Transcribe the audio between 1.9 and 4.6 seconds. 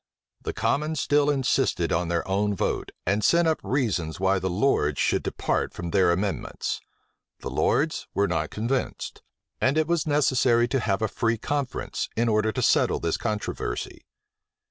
on their own vote, and sent up reasons why the